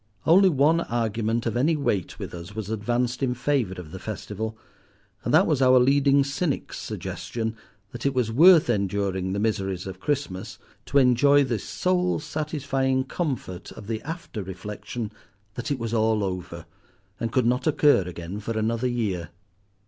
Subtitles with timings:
[0.25, 4.57] Only one argument of any weight with us was advanced in favour of the festival,
[5.23, 7.55] and that was our leading cynic's suggestion
[7.91, 13.71] that it was worth enduring the miseries of Christmas, to enjoy the soul satisfying comfort
[13.73, 15.11] of the after reflection
[15.53, 16.65] that it was all over,
[17.19, 19.29] and could not occur again for another year.